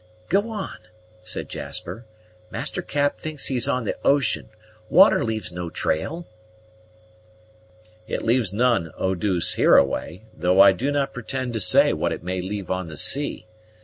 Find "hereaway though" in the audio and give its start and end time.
9.53-10.59